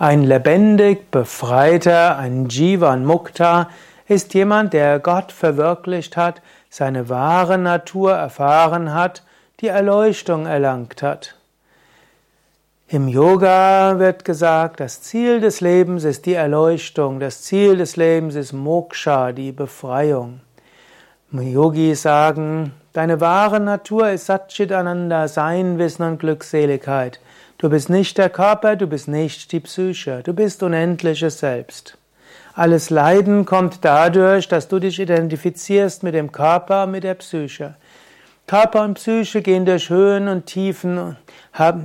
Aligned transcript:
Ein 0.00 0.22
lebendig 0.22 1.10
Befreiter, 1.10 2.18
ein 2.18 2.48
Jivan 2.48 3.04
Mukta, 3.04 3.68
ist 4.06 4.32
jemand, 4.32 4.72
der 4.72 5.00
Gott 5.00 5.32
verwirklicht 5.32 6.16
hat, 6.16 6.40
seine 6.70 7.08
wahre 7.08 7.58
Natur 7.58 8.12
erfahren 8.12 8.94
hat, 8.94 9.24
die 9.58 9.66
Erleuchtung 9.66 10.46
erlangt 10.46 11.02
hat. 11.02 11.34
Im 12.86 13.08
Yoga 13.08 13.98
wird 13.98 14.24
gesagt, 14.24 14.78
das 14.78 15.02
Ziel 15.02 15.40
des 15.40 15.60
Lebens 15.60 16.04
ist 16.04 16.26
die 16.26 16.34
Erleuchtung, 16.34 17.18
das 17.18 17.42
Ziel 17.42 17.76
des 17.76 17.96
Lebens 17.96 18.36
ist 18.36 18.52
Moksha, 18.52 19.32
die 19.32 19.50
Befreiung. 19.50 20.42
Yogis 21.32 22.02
sagen, 22.02 22.72
deine 22.92 23.20
wahre 23.20 23.58
Natur 23.58 24.10
ist 24.10 24.26
Satchitananda, 24.26 25.26
Sein, 25.26 25.76
Wissen 25.78 26.04
und 26.04 26.20
Glückseligkeit. 26.20 27.18
Du 27.60 27.68
bist 27.68 27.90
nicht 27.90 28.18
der 28.18 28.30
Körper, 28.30 28.76
du 28.76 28.86
bist 28.86 29.08
nicht 29.08 29.50
die 29.50 29.58
Psyche, 29.58 30.22
du 30.22 30.32
bist 30.32 30.62
unendliches 30.62 31.40
Selbst. 31.40 31.98
Alles 32.54 32.88
Leiden 32.88 33.46
kommt 33.46 33.84
dadurch, 33.84 34.46
dass 34.46 34.68
du 34.68 34.78
dich 34.78 35.00
identifizierst 35.00 36.04
mit 36.04 36.14
dem 36.14 36.30
Körper, 36.30 36.86
mit 36.86 37.02
der 37.02 37.14
Psyche. 37.14 37.74
Körper 38.46 38.84
und 38.84 38.94
Psyche 38.94 39.42
gehen 39.42 39.66
durch 39.66 39.90
Höhen 39.90 40.28
und 40.28 40.46
Tiefen. 40.46 41.16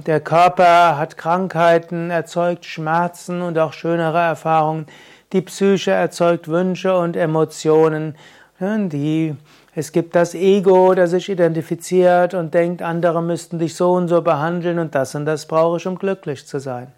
Der 0.05 0.20
Körper 0.20 0.99
hat 0.99 1.17
Krankheiten, 1.17 2.12
erzeugt 2.12 2.65
Schmerzen 2.65 3.41
und 3.41 3.57
auch 3.57 3.73
schönere 3.73 4.20
Erfahrungen. 4.20 4.85
Die 5.31 5.41
Psyche 5.41 5.90
erzeugt 5.90 6.48
Wünsche 6.49 6.95
und 6.95 7.15
Emotionen. 7.15 8.15
Die 8.59 9.35
es 9.76 9.91
gibt 9.91 10.16
das 10.16 10.36
Ego, 10.36 10.94
das 10.94 11.12
sich 11.12 11.30
identifiziert 11.30 12.36
und 12.36 12.54
denkt, 12.54 12.84
andere 12.84 13.23
müssten 13.23 13.58
dich 13.58 13.76
so 13.76 13.94
und 13.94 14.08
so 14.08 14.22
behandeln 14.22 14.77
und 14.77 14.94
das 14.94 15.16
und 15.16 15.26
das 15.26 15.48
brauche 15.48 15.77
ich, 15.77 15.88
um 15.88 15.98
glücklich 15.98 16.46
zu 16.46 16.59
sein. 16.59 16.91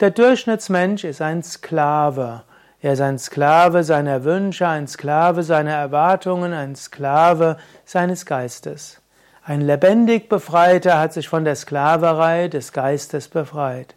Der 0.00 0.10
Durchschnittsmensch 0.10 1.04
ist 1.04 1.22
ein 1.22 1.42
Sklave. 1.42 2.42
Er 2.82 2.92
ist 2.92 3.00
ein 3.00 3.18
Sklave 3.18 3.84
seiner 3.84 4.24
Wünsche, 4.24 4.66
ein 4.66 4.88
Sklave 4.88 5.42
seiner 5.42 5.72
Erwartungen, 5.72 6.52
ein 6.52 6.74
Sklave 6.74 7.56
seines 7.84 8.26
Geistes. 8.26 9.00
Ein 9.44 9.60
lebendig 9.60 10.28
Befreiter 10.28 10.98
hat 10.98 11.12
sich 11.12 11.28
von 11.28 11.44
der 11.44 11.54
Sklaverei 11.54 12.48
des 12.48 12.72
Geistes 12.72 13.28
befreit. 13.28 13.94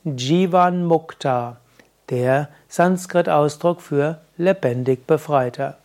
Jivan 0.04 0.84
Mukta, 0.84 1.56
der 2.10 2.50
Sanskrit-Ausdruck 2.68 3.80
für 3.80 4.20
lebendig 4.36 5.06
Befreiter. 5.06 5.78